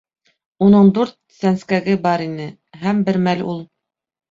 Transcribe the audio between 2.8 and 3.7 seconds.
һәм бер мәл ул: